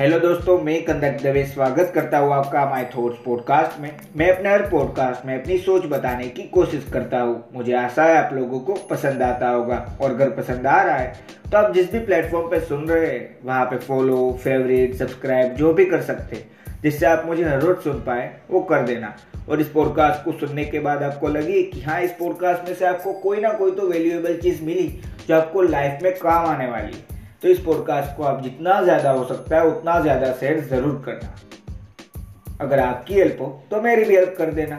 [0.00, 4.48] Hello दोस्तों, मैं कंदक दवे स्वागत करता हूँ आपका माय थॉट्स पॉडकास्ट में। मैं अपने
[4.48, 8.60] हर पॉडकास्ट में अपनी सोच बताने की कोशिश करता हूँ। मुझे आशा है आप लोगों
[8.60, 11.12] को पसंद आता होगा। और अगर पसंद आ रहा है
[11.50, 15.72] तो आप जिस भी प्लेटफॉर्म पे सुन रहे हैं, वहाँ पे फॉलो फेवरेट सब्सक्राइब जो
[15.72, 16.50] भी कर सकते हैं,
[16.82, 19.14] जिससे आप मुझे हर रोज सुन पाए, वो कर देना।
[19.48, 22.86] और इस पॉडकास्ट को सुनने के बाद आपको लगे कि हाँ इस पॉडकास्ट में से
[22.86, 24.88] आपको कोई ना कोई तो वैल्यूएबल चीज़ मिली,
[25.28, 27.09] जो आपको लाइफ में काम आने वाली है।
[27.42, 31.36] तो इस पॉडकास्ट को आप जितना ज़्यादा हो सकता है, उतना ज़्यादा शेयर ज़रूर करना।
[32.60, 34.76] अगर आपकी हेल्प हो तो मेरी भी हेल्प कर देना।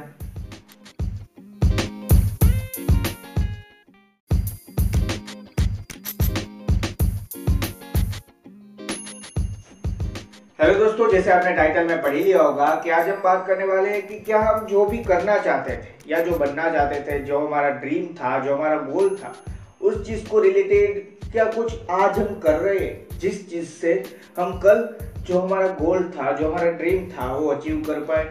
[10.60, 13.90] हेलो दोस्तों, जैसे आपने टाइटल में पढ़ लिया होगा कि आज हम बात करने वाले
[13.90, 17.40] हैं कि क्या हम जो भी करना चाहते थे या जो बनना चाहते थे, जो
[17.40, 19.34] हमारा ड्रीम था, जो हमारा गोल था,
[19.82, 23.20] उस चीज़ को रिलेटेड क्या कुछ आज हम कर रहे हैं?
[23.20, 23.92] जिस चीज़ से
[24.38, 24.80] हम कल
[25.28, 28.24] जो हमारा गोल था, जो हमारा ड्रीम था, वो अचीव कर पाए।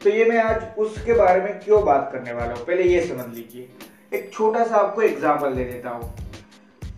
[0.00, 2.64] तो ये मैं आज उसके बारे में क्यों बात करने वाला हूँ?
[2.66, 3.68] पहले ये समझ लीजिए।
[4.12, 6.12] एक छोटा सा आपको एग्ज़ाम्पल दे देता हूँ।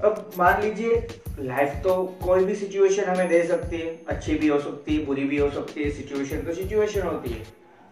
[0.05, 1.07] अब मान लीजिए
[1.39, 5.25] लाइफ तो कोई भी सिचुएशन हमें दे सकती है। अच्छी भी हो सकती है, बुरी
[5.25, 7.43] भी हो सकती है सिचुएशन तो सिचुएशन होती है।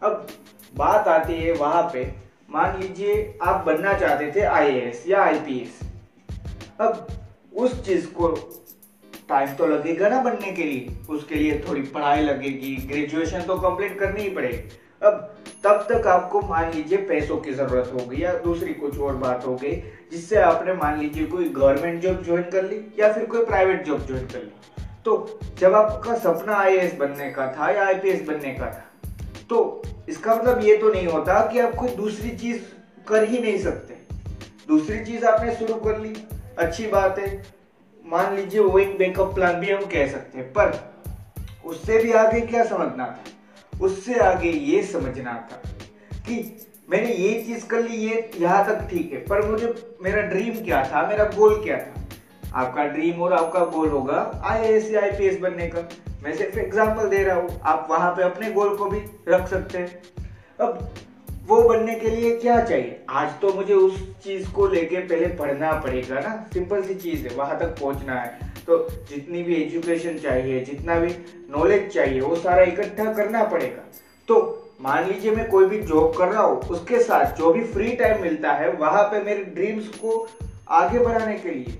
[0.02, 0.26] अब
[0.76, 2.04] बात आती है वहाँ पे।
[2.50, 5.80] मान लीजिए, आप बनना चाहते थे आईएएस या आईपीएस
[6.80, 7.06] अब
[7.54, 8.28] उस चीज़ को
[9.28, 13.98] टाइम तो लगेगा ना बनने के लिए। उसके लिए थोड़ी पढ़ाई लगेगी ग्रेजुएशन तो कंप्लीट
[13.98, 15.28] करनी ही पड़ेगी। अब
[15.64, 19.54] तब तक आपको मान लीजिए पैसों की ज़रूरत होगी या दूसरी कुछ और बात हो
[19.56, 19.72] गई,
[20.12, 24.06] जिससे आपने मान लीजिए कोई गवर्नमेंट जॉब ज्वाइन कर ली या फिर कोई प्राइवेट जॉब
[24.06, 28.66] ज्वाइन कर ली। तो जब आपका सपना आई बनने का था या आईपीएस बनने का
[28.66, 28.88] था
[29.50, 32.60] तो इसका मतलब ये तो नहीं होता कि आप कोई दूसरी चीज़
[33.08, 33.94] कर ही नहीं सकते।
[34.68, 36.14] दूसरी चीज़ आपने शुरू कर ली।
[36.58, 37.42] अच्छी बात है।
[38.04, 40.72] मान लीजिए वो एक बैकअप प्लान भी हम कह सकते हैं, पर
[41.64, 43.80] उससे भी आगे क्या समझना था?
[43.80, 45.60] उससे आगे ये समझना था
[46.20, 46.36] कि
[46.90, 50.82] मैंने ये चीज़ कर ली, ये यहाँ तक ठीक है, पर मुझे मेरा ड्रीम क्या
[50.84, 52.00] था, मेरा गोल क्या था?
[52.54, 55.88] आपका ड्रीम और आपका गोल होगा आई एस या आई बनने का।
[56.22, 58.98] मैं सिर्फ़ एग्ज़ाम्पल दे रहा हूँ, आप वहाँ पे अपने गोल को भी
[59.28, 60.02] रख सकते हैं।
[60.60, 60.88] अब
[61.48, 63.00] वो बनने के लिए क्या चाहिए?
[63.10, 67.34] आज तो मुझे उस चीज़ को लेके पहले पढ़ना पड़ेगा ना। सिंपल सी चीज़ है,
[67.36, 71.08] वहाँ तक पहुँचना है। तो जितनी भी एजुकेशन चाहिए, जितना भी
[71.50, 73.84] नॉलेज चाहिए, वो सारा इकट्ठा करना पड़ेगा।
[74.28, 74.38] तो
[74.80, 78.22] मान लीजिए मैं कोई भी जॉब कर रहा हूँ, उसके साथ जो भी फ्री टाइम
[78.22, 80.26] मिलता है, वहाँ पे मेरे ड्रीम्स को
[80.68, 81.78] आगे बढ़ाने के लिए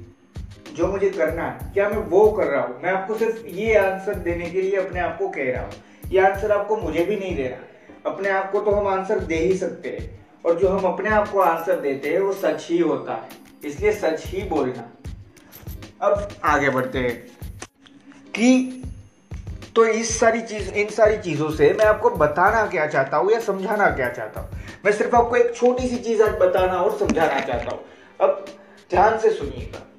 [0.77, 2.81] जो मुझे करना है, क्या मैं वो कर रहा हूँ?
[2.83, 6.21] मैं आपको सिर्फ़ ये आंसर देने के लिए अपने आप को कह रहा हूँ। ये
[6.21, 7.72] आंसर आपको मुझे भी नहीं दे रहा
[8.07, 11.29] अपने आप को तो हम आंसर दे ही सकते हैं। और जो हम अपने आप
[11.29, 13.29] को आंसर देते हैं, वो सच ही होता है।
[13.65, 14.93] इसलिए सच ही बोलना।
[16.01, 17.27] अब आगे बढ़ते हैं।
[18.35, 18.79] कि
[19.77, 23.41] तो इस सारी चीज़, इन सारी चीज़ों से मैं आपको बताना क्या चाहता हूँ या
[23.41, 24.51] समझाना क्या चाहता हूँ?
[24.85, 27.85] मैं सिर्फ़ आपको एक छोटी सी चीज़ आज बताना और समझाना चाहता हूँ।
[28.21, 28.45] अब
[28.91, 29.92] ध्यान से सुनिएगा।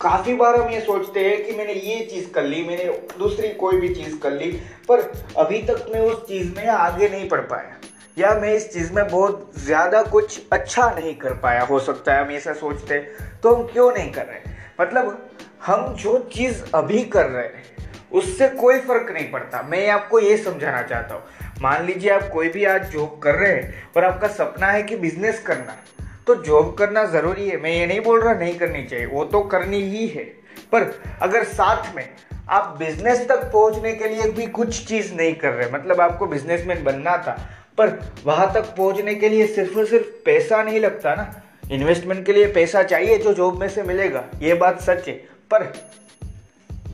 [0.00, 2.84] काफ़ी बार हम ये सोचते हैं कि मैंने ये चीज़ कर ली, मैंने
[3.18, 4.50] दूसरी कोई भी चीज़ कर ली,
[4.88, 5.00] पर
[5.36, 7.76] अभी तक मैं उस चीज़ में आगे नहीं पढ़ पाया।
[8.18, 12.24] या मैं इस चीज़ में बहुत ज़्यादा कुछ अच्छा नहीं कर पाया, हो सकता है
[12.24, 14.40] हम ऐसा सोचते हैं। तो हम क्यों नहीं कर रहे?
[14.80, 15.30] मतलब
[15.66, 17.64] हम जो चीज़ अभी कर रहे हैं,
[18.12, 21.22] उससे कोई फ़र्क नहीं पड़ता। मैं आपको ये समझाना चाहता हूँ।
[21.62, 24.96] मान लीजिए आप कोई भी आज जॉब कर रहे हैं और आपका सपना है कि
[24.96, 25.76] बिज़नेस करना।
[26.26, 29.40] तो जॉब करना ज़रूरी है। मैं ये नहीं बोल रहा नहीं करनी चाहिए, वो तो
[29.44, 30.24] करनी ही है।
[30.72, 30.82] पर
[31.22, 32.08] अगर साथ में
[32.50, 36.82] आप बिज़नेस तक पहुँचने के लिए भी कुछ चीज़ नहीं कर रहे मतलब आपको बिजनेसमैन
[36.84, 37.38] बनना था,
[37.78, 41.32] पर वहाँ तक पहुँचने के लिए सिर्फ़ और सिर्फ़ पैसा नहीं लगता ना।
[41.70, 45.14] इन्वेस्टमेंट के लिए पैसा चाहिए जो जॉब में से मिलेगा, ये बात सच है।
[45.50, 45.72] पर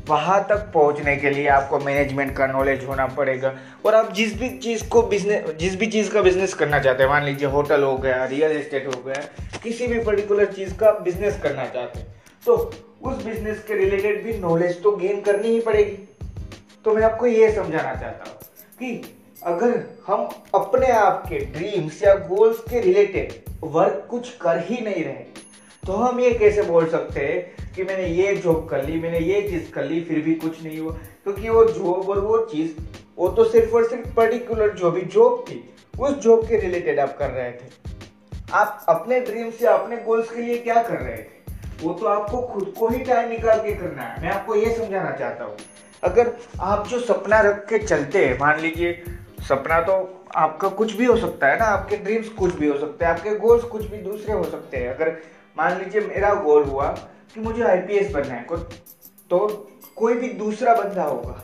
[0.08, 3.54] वहाँ तक पहुँचने के लिए आपको मैनेजमेंट का नॉलेज होना पड़ेगा।
[3.86, 7.10] और आप जिस भी चीज़ को बिज़नेस जिस भी चीज़ का बिज़नेस करना चाहते हैं,
[7.10, 9.22] मान लीजिए होटल हो गया रियल एस्टेट हो गया,
[9.62, 12.06] किसी भी पर्टिकुलर चीज़ का बिज़नेस करना चाहते हैं
[12.46, 12.56] तो
[13.02, 15.96] उस बिज़नेस के रिलेटेड भी नॉलेज तो गेन करनी ही पड़ेगी।
[16.84, 18.38] तो मैं आपको ये समझाना चाहता हूँ
[18.78, 19.02] कि
[19.42, 23.32] अगर हम अपने आप के ड्रीम्स या गोल्स के रिलेटेड
[23.64, 25.24] वर्क कुछ कर ही नहीं रहे
[25.86, 29.48] तो हम ये कैसे बोल सकते हैं कि मैंने ये जॉब कर ली, मैंने ये
[29.48, 30.92] चीज़ कर ली, फिर भी कुछ नहीं हुआ?
[30.92, 32.72] क्योंकि वो जॉब और वो चीज़,
[33.18, 37.18] वो तो सिर्फ़ और सिर्फ़ पर्टिकुलर जो भी जॉब थी। उस जॉब के रिलेटेड आप
[37.18, 37.64] कर रहे थे।
[38.52, 41.42] आप अपने ड्रीम्स या अपने गोल्स के लिए क्या कर रहे थे?
[41.82, 45.10] वो तो आपको खुद को ही टाइम निकाल के करना है। मैं आपको ये समझाना
[45.10, 45.56] चाहता हूँ।
[46.04, 49.02] अगर आप जो सपना रख के चलते हैं, मान लीजिए,
[49.40, 53.04] सपना तो आपका कुछ भी हो सकता है ना, आपके ड्रीम्स कुछ भी हो सकते
[53.04, 55.16] हैं, आपके गोल्स कुछ भी दूसरे हो सकते हैं। अगर
[55.56, 56.86] मान लीजिए मेरा गोल हुआ
[57.34, 58.42] कि मुझे आईपीएस बनना है
[59.30, 59.46] तो
[59.96, 61.42] कोई भी दूसरा बंदा होगा।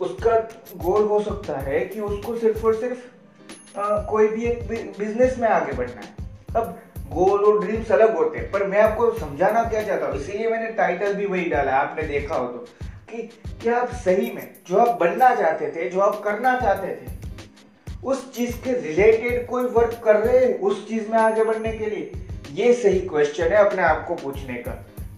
[0.00, 0.36] उसका
[0.76, 2.98] गोल हो सकता है कि उसको सिर्फ़ और सिर्फ़
[3.78, 4.66] आ, कोई भी एक
[4.98, 6.14] बिज़नेस में आगे बढ़ना है।
[6.56, 6.78] अब
[7.12, 10.16] गोल और ड्रीम्स अलग होते हैं पर मैं आपको समझाना क्या चाहता हूँ?
[10.16, 12.66] इसीलिए मैंने टाइटल भी वही डाला आपने देखा हो तो
[13.10, 13.22] कि
[13.62, 17.18] क्या आप सही में जो आप बनना चाहते थे जो आप करना चाहते थे
[18.04, 21.86] उस चीज़ के रिलेटेड कोई वर्क कर रहे हैं उस चीज़ में आगे बढ़ने के
[21.86, 22.12] लिए?
[22.60, 24.72] ये सही क्वेश्चन है अपने आप को पूछने का।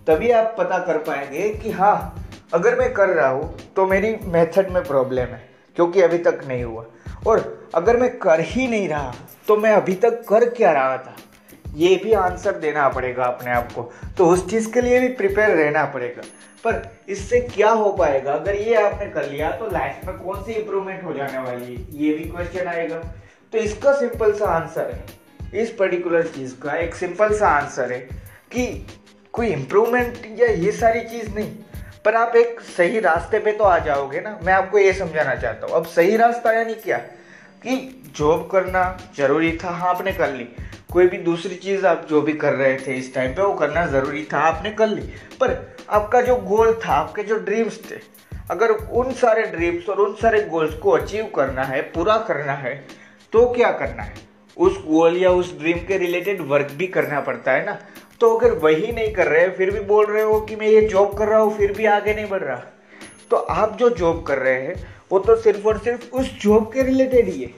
[0.06, 4.70] तभी आप पता कर पाएँगे कि हाँ अगर मैं कर रहा हूँ तो मेरी मेथड
[4.70, 5.42] में प्रॉब्लम है,
[5.76, 6.84] क्योंकि अभी तक नहीं हुआ।
[7.26, 9.14] और अगर मैं कर ही नहीं रहा
[9.48, 11.14] तो मैं अभी तक कर क्या रहा था?
[11.74, 15.50] ये भी आंसर देना पड़ेगा अपने आप को। तो उस चीज़ के लिए भी प्रिपेयर
[15.50, 16.22] रहना पड़ेगा।
[16.64, 18.32] पर इससे क्या हो पाएगा?
[18.32, 21.86] अगर ये आपने कर लिया तो लाइफ में कौन सी इंप्रूवमेंट हो जाने वाली है?
[21.94, 22.98] ये भी क्वेश्चन आएगा।
[23.52, 25.04] तो इसका सिंपल सा आंसर है।
[25.52, 27.98] इस पर्टिकुलर चीज़ का एक सिंपल सा आंसर है
[28.52, 28.66] कि
[29.34, 31.50] कोई इम्प्रूवमेंट या ये सारी चीज़ नहीं,
[32.04, 35.66] पर आप एक सही रास्ते पे तो आ जाओगे ना। मैं आपको ये समझाना चाहता
[35.66, 36.96] हूँ। अब सही रास्ता यानी क्या?
[37.62, 37.76] कि
[38.16, 38.82] जॉब करना
[39.16, 40.48] ज़रूरी था हाँ आपने कर ली।
[40.92, 43.86] कोई भी दूसरी चीज़ आप जो भी कर रहे थे इस टाइम पे, वो करना
[43.86, 45.02] ज़रूरी था, आपने कर ली।
[45.40, 48.00] पर आपका जो गोल था, आपके जो ड्रीम्स थे,
[48.50, 52.74] अगर उन सारे ड्रीम्स और उन सारे गोल्स को अचीव करना है, पूरा करना है
[53.32, 54.14] तो क्या करना है?
[54.56, 57.78] उस गोल या उस ड्रीम के रिलेटेड वर्क भी करना पड़ता है ना?
[58.20, 60.80] तो अगर वही नहीं कर रहे हैं फिर भी बोल रहे हो कि मैं ये
[60.82, 62.62] जॉब कर रहा हूँ, फिर भी आगे नहीं बढ़ रहा।
[63.30, 64.74] तो आप जो जॉब कर रहे हैं,
[65.12, 67.50] वो तो सिर्फ़ और सिर्फ़ उस जॉब के रिलेटेड ही है।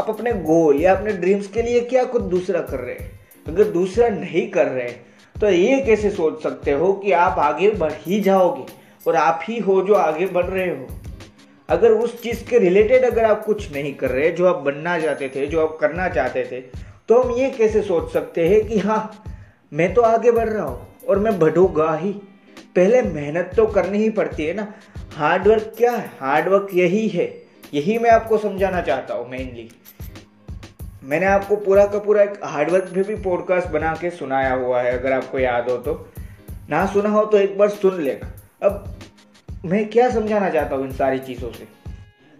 [0.00, 3.10] आप अपने गोल या अपने ड्रीम्स के लिए क्या कुछ दूसरा कर रहे हैं?
[3.46, 4.88] अगर दूसरा नहीं कर रहे
[5.36, 8.64] तो ये कैसे सोच सकते हो कि आप आगे बढ़ ही जाओगे
[9.06, 10.86] और आप ही हो जो आगे बढ़ रहे हो?
[11.68, 15.28] अगर उस चीज़ के रिलेटेड अगर आप कुछ नहीं कर रहे जो आप बनना चाहते
[15.28, 16.60] थे जो आप करना चाहते थे
[17.08, 19.24] तो हम ये कैसे सोच सकते हैं कि हाँ
[19.72, 22.12] मैं तो आगे बढ़ रहा हूँ और मैं बढ़ूँगा ही।
[22.76, 24.66] पहले मेहनत तो करनी ही पड़ती है ना।
[25.14, 26.10] हार्डवर्क क्या है?
[26.20, 27.24] हार्डवर्क यही है।
[27.74, 29.68] यही मैं आपको समझाना चाहता हूँ मेनली
[31.04, 34.98] मैंने आपको पूरा का पूरा एक हार्डवर्क भी, भी पॉडकास्ट बना के सुनाया हुआ है
[34.98, 36.12] अगर आपको याद हो तो।
[36.70, 38.32] ना सुना हो तो एक बार सुन लेना।
[38.62, 38.97] अब
[39.64, 41.64] मैं क्या समझाना चाहता हूँ इन सारी चीज़ों से?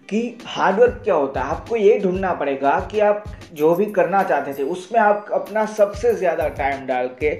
[0.08, 1.46] कि हार्डवर्क क्या होता है?
[1.46, 3.24] आपको ये ढूंढना पड़ेगा कि आप
[3.54, 7.30] जो भी करना चाहते थे, उसमें आप अपना सबसे ज़्यादा टाइम डाल के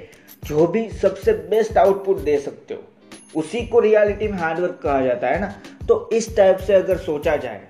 [0.45, 5.29] जो भी सबसे बेस्ट आउटपुट दे सकते हो। उसी को रियलिटी में हार्डवर्क कहा जाता
[5.29, 5.53] है ना?
[5.89, 7.63] तो इस टाइप से अगर सोचा जाए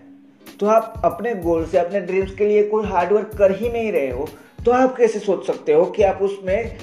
[0.60, 4.10] तो आप अपने गोल से, अपने ड्रीम्स के लिए कोई हार्डवर्क कर ही नहीं रहे
[4.10, 4.28] हो
[4.64, 6.78] तो आप कैसे सोच सकते हो कि आप उसमें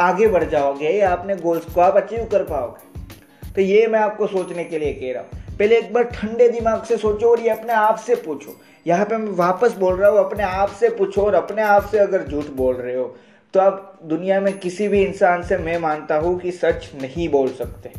[0.00, 2.87] आगे बढ़ जाओगे या अपने गोल्स को आप अचीव कर पाओगे?
[3.54, 6.82] तो ये मैं आपको सोचने के लिए कह रहा हूँ। पहले एक बार ठंडे दिमाग
[6.84, 8.56] से सोचो और ये अपने आप से पूछो।
[8.86, 11.98] यहाँ पे मैं वापस बोल रहा हूँ, अपने आप से पूछो और अपने आप से
[11.98, 13.14] अगर झूठ बोल रहे हो
[13.54, 17.48] तो आप दुनिया में किसी भी इंसान से मैं मानता हूँ कि सच नहीं बोल
[17.50, 17.92] सकते।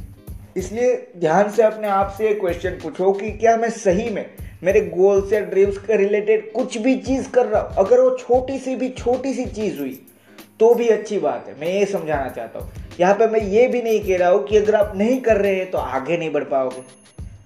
[0.58, 4.26] इसलिए ध्यान से अपने आप से एक क्वेश्चन पूछो कि क्या मैं सही में
[4.64, 7.76] मेरे गोल्स या ड्रीम्स के रिलेटेड कुछ भी चीज़ कर रहा हूँ?
[7.78, 10.00] अगर वो छोटी सी भी छोटी सी चीज़ हुई
[10.60, 13.82] तो भी अच्छी बात है। मैं ये समझाना चाहता हूँ। यहाँ पे मैं ये भी
[13.82, 16.44] नहीं कह रहा हूँ कि अगर आप नहीं कर रहे हैं तो आगे नहीं बढ़
[16.44, 16.82] पाओगे।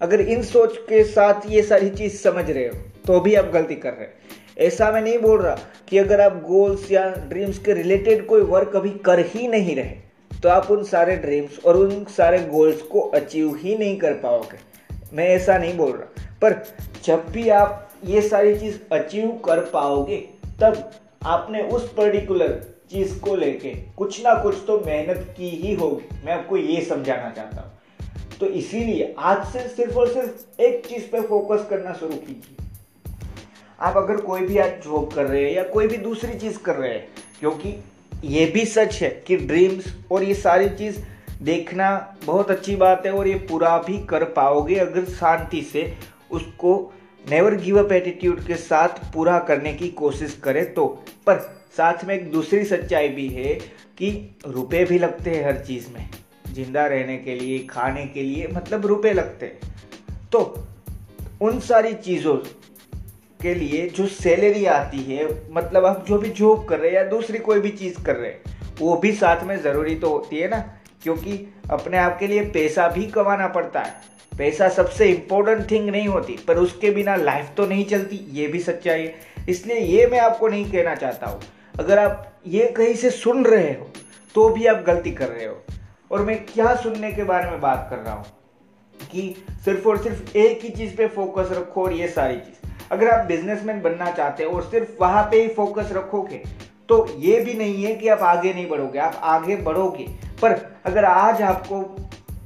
[0.01, 2.77] अगर इन सोच के साथ ये सारी चीज़ समझ रहे हो
[3.07, 5.57] तो भी आप गलती कर रहे हैं। ऐसा मैं नहीं बोल रहा
[5.87, 10.39] कि अगर आप गोल्स या ड्रीम्स के रिलेटेड कोई वर्क अभी कर ही नहीं रहे
[10.43, 14.57] तो आप उन सारे ड्रीम्स और उन सारे गोल्स को अचीव ही नहीं कर पाओगे।
[15.13, 16.61] मैं ऐसा नहीं बोल रहा। पर
[17.05, 20.17] जब भी आप ये सारी चीज़ अचीव कर पाओगे,
[20.61, 20.91] तब
[21.25, 22.61] आपने उस पर्टिकुलर
[22.93, 27.29] चीज़ को लेके कुछ ना कुछ तो मेहनत की ही होगी। मैं आपको ये समझाना
[27.29, 27.71] चाहता हूँ।
[28.39, 32.65] तो इसीलिए आज से सिर्फ़ और सिर्फ़ एक चीज़ पे फोकस करना शुरू कीजिए।
[33.79, 36.75] आप अगर कोई भी आज जॉब कर रहे हैं या कोई भी दूसरी चीज़ कर
[36.75, 37.07] रहे हैं,
[37.39, 37.75] क्योंकि
[38.25, 40.99] ये भी सच है कि ड्रीम्स और ये सारी चीज़
[41.41, 41.89] देखना
[42.25, 45.93] बहुत अच्छी बात है और ये पूरा भी कर पाओगे अगर शांति से
[46.31, 46.75] उसको
[47.29, 50.85] नेवर गिव अप एटीट्यूड के साथ पूरा करने की कोशिश करें तो।
[51.27, 51.37] पर
[51.77, 53.53] साथ में एक दूसरी सच्चाई भी है
[53.97, 54.09] कि
[54.47, 56.09] रुपए भी लगते हैं हर चीज़ में।
[56.53, 60.39] ज़िंदा रहने के लिए, खाने के लिए मतलब रुपए लगते हैं। तो
[61.41, 62.35] उन सारी चीज़ों
[63.39, 67.03] के लिए जो सैलरी आती है मतलब आप जो भी जॉब कर रहे हैं या
[67.09, 68.41] दूसरी कोई भी चीज़ कर रहे हैं,
[68.79, 70.63] वो भी साथ में ज़रूरी तो होती है ना।
[71.03, 71.37] क्योंकि
[71.71, 73.93] अपने आप के लिए पैसा भी कमाना पड़ता है।
[74.37, 78.59] पैसा सबसे इम्पोर्टेंट थिंग नहीं होती, पर उसके बिना लाइफ तो नहीं चलती, ये भी
[78.59, 81.41] सच्चाई है। इसलिए ये मैं आपको नहीं कहना चाहता हूँ।
[81.79, 83.89] अगर आप ये कहीं से सुन रहे हो
[84.35, 85.61] तो भी आप गलती कर रहे हो।
[86.11, 88.25] और मैं क्या सुनने के बारे में बात कर रहा हूँ?
[89.11, 93.09] कि सिर्फ़ और सिर्फ़ एक ही चीज़ पे फोकस रखो और ये सारी चीज़। अगर
[93.09, 96.41] आप बिजनेसमैन बनना चाहते हो और सिर्फ़ वहाँ पे ही फोकस रखोगे
[96.89, 100.07] तो ये भी नहीं है कि आप आगे नहीं बढ़ोगे। आप आगे बढ़ोगे।
[100.43, 100.53] पर
[100.85, 101.81] अगर आज आपको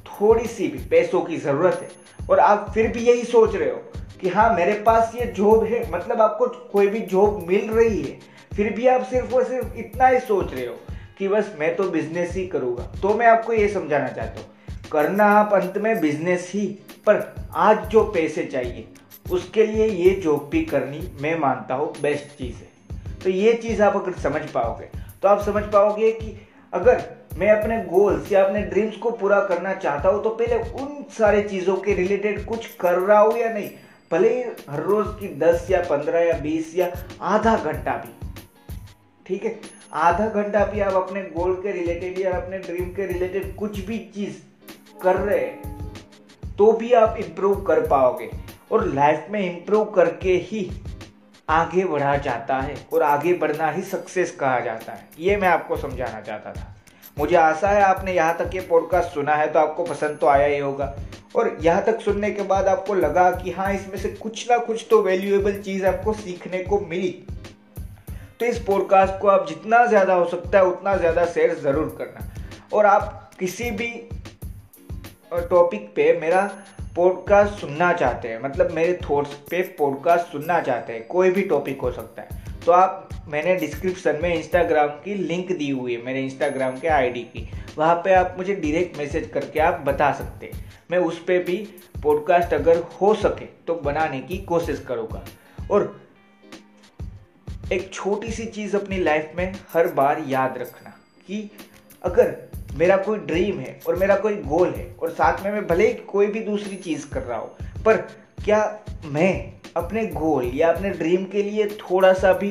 [0.08, 1.90] थोड़ी सी भी पैसों की ज़रूरत है,
[2.30, 3.82] और आप फिर भी यही सोच रहे हो
[4.22, 8.18] कि हाँ मेरे पास ये जॉब है मतलब आपको कोई भी जॉब मिल रही है,
[8.52, 10.76] फिर भी आप सिर्फ़ और सिर्फ़ इतना ही सोच रहे हो
[11.18, 15.26] कि बस मैं तो बिज़नेस ही करूँगा। तो मैं आपको ये समझाना चाहता हूँ, करना
[15.34, 16.66] आप अंत में बिज़नेस ही,
[17.08, 18.88] पर आज जो पैसे चाहिए,
[19.32, 23.82] उसके लिए ये जॉब भी करनी मैं मानता हूँ बेस्ट चीज़ है। तो ये चीज़
[23.84, 24.90] आप अगर समझ पाओगे
[25.22, 26.38] तो आप समझ पाओगे कि
[26.74, 27.04] अगर
[27.38, 31.42] मैं अपने गोल्स या अपने ड्रीम्स को पूरा करना चाहता हूँ तो पहले उन सारे
[31.44, 33.70] चीज़ों के रिलेटेड कुछ कर रहा हूँ या नहीं?
[34.12, 36.92] भले ही हर रोज़ की दस या पंद्रह या बीस या
[37.22, 38.14] आधा घंटा भी।
[39.26, 39.60] ठीक है?
[39.94, 43.98] आधा घंटा भी आप अपने गोल के रिलेटेड या अपने ड्रीम के रिलेटेड कुछ भी
[44.16, 44.38] चीज़
[45.02, 48.30] कर रहे हैं तो भी आप इम्प्रूव कर पाओगे।
[48.72, 50.70] और लाइफ में इम्प्रूव करके ही
[51.50, 55.78] आगे बढ़ा जाता है और आगे बढ़ना ही सक्सेस कहा जाता है। ये मैं आपको
[55.78, 56.74] समझाना चाहता था।
[57.18, 60.46] मुझे आशा है आपने यहाँ तक ये पॉडकास्ट सुना है तो आपको पसंद तो आया
[60.48, 60.94] ही होगा।
[61.36, 64.86] और यहाँ तक सुनने के बाद आपको लगा कि हाँ इसमें से कुछ ना कुछ
[64.90, 67.12] तो वैल्यूएबल चीज़ आपको सीखने को मिली।
[68.40, 72.32] तो इस पॉडकास्ट को आप जितना ज़्यादा हो सकता है, उतना ज़्यादा शेयर ज़रूर करना।
[72.74, 73.90] और आप किसी भी
[75.34, 76.42] टॉपिक पे मेरा
[76.96, 81.82] पॉडकास्ट सुनना चाहते हैं मतलब मेरे थॉट्स पे पॉडकास्ट सुनना चाहते हैं, कोई भी टॉपिक
[81.82, 86.22] हो सकता है। तो आप, मैंने डिस्क्रिप्शन में इंस्टाग्राम की लिंक दी हुई है मेरे
[86.22, 87.48] इंस्टाग्राम के आईडी की।
[87.78, 91.56] वहाँ पे आप मुझे डायरेक्ट मैसेज करके आप बता सकते हैं। मैं उस पर भी
[92.04, 95.24] पॉडकास्ट अगर हो सके तो बनाने की कोशिश करूँगा।
[95.72, 96.02] और
[97.72, 100.90] एक छोटी सी चीज़ अपनी लाइफ में हर बार याद रखना
[101.30, 101.50] कि
[102.04, 102.36] अगर
[102.76, 105.94] मेरा कोई ड्रीम है और मेरा कोई गोल है और साथ में मैं भले ही
[105.94, 107.98] कोई भी दूसरी चीज़ कर रहा हूँ, पर
[108.46, 112.50] क्या मैं अपने गोल या अपने ड्रीम के लिए थोड़ा सा भी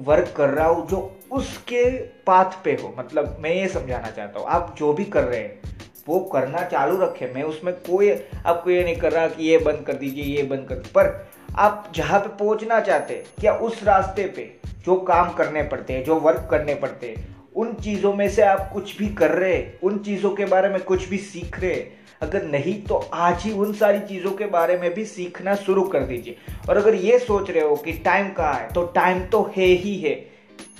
[0.00, 0.98] वर्क कर रहा हूँ जो
[1.32, 1.84] उसके
[2.26, 5.60] पाथ पे हो। मतलब मैं ये समझाना चाहता हूँ, आप जो भी कर रहे हैं,
[6.08, 8.10] वो करना चालू रखें। मैं उसमें कोई,
[8.46, 11.92] आपको ये नहीं कर रहा कि ये बंद कर दीजिए, ये बंद कर पर आप
[11.94, 14.50] जहाँ पे पहुँचना चाहते हैं क्या उस रास्ते पे
[14.84, 18.68] जो काम करने पड़ते हैं, जो वर्क करने पड़ते हैं, उन चीज़ों में से आप
[18.72, 21.74] कुछ भी कर रहे हैं, उन चीज़ों के बारे में कुछ भी सीख रहे
[22.20, 26.00] अगर नहीं तो आज ही उन सारी चीज़ों के बारे में भी सीखना शुरू कर
[26.00, 26.36] दीजिए।
[26.68, 29.96] और अगर ये सोच रहे हो कि टाइम कहाँ है तो टाइम तो है ही
[29.96, 30.14] है।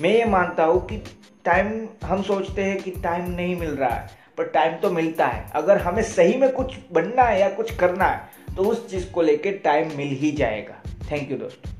[0.00, 1.02] मैं ये मानता हूँ कि
[1.44, 5.44] टाइम हम सोचते हैं कि टाइम नहीं मिल रहा है, पर टाइम तो मिलता है।
[5.54, 9.22] अगर हमें सही में कुछ बनना है या कुछ करना है तो उस चीज़ को
[9.22, 11.79] लेकर टाइम मिल ही जाएगा। थैंक यू दोस्तों।